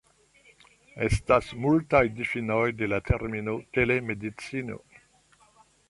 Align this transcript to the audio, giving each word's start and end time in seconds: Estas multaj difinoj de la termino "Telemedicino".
Estas 1.07 1.51
multaj 1.65 2.01
difinoj 2.21 2.63
de 2.81 2.91
la 2.95 3.01
termino 3.11 3.57
"Telemedicino". 3.79 4.85